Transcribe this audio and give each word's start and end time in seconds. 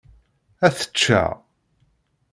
Ad 0.67 0.73
t-ččeɣ. 0.77 1.29